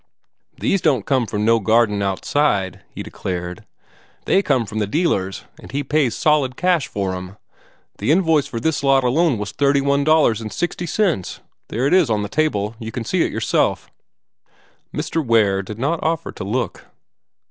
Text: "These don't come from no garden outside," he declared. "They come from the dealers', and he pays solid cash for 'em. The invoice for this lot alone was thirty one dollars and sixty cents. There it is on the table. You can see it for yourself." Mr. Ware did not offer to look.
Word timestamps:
"These 0.59 0.81
don't 0.81 1.05
come 1.05 1.27
from 1.27 1.45
no 1.45 1.59
garden 1.59 2.01
outside," 2.01 2.81
he 2.89 3.03
declared. 3.03 3.67
"They 4.25 4.41
come 4.41 4.65
from 4.65 4.79
the 4.79 4.87
dealers', 4.87 5.43
and 5.59 5.71
he 5.71 5.83
pays 5.83 6.15
solid 6.15 6.57
cash 6.57 6.87
for 6.87 7.13
'em. 7.13 7.37
The 7.99 8.09
invoice 8.09 8.47
for 8.47 8.59
this 8.59 8.81
lot 8.83 9.03
alone 9.03 9.37
was 9.37 9.51
thirty 9.51 9.79
one 9.79 10.03
dollars 10.03 10.41
and 10.41 10.51
sixty 10.51 10.87
cents. 10.87 11.41
There 11.67 11.85
it 11.85 11.93
is 11.93 12.09
on 12.09 12.23
the 12.23 12.29
table. 12.29 12.75
You 12.79 12.91
can 12.91 13.05
see 13.05 13.21
it 13.21 13.27
for 13.27 13.33
yourself." 13.33 13.91
Mr. 14.91 15.23
Ware 15.23 15.61
did 15.61 15.77
not 15.77 16.01
offer 16.01 16.31
to 16.31 16.43
look. 16.43 16.87